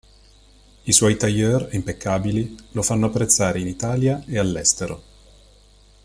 [0.85, 5.03] I suoi "tailleur", impeccabili, lo fanno apprezzare in Italia e all'estero.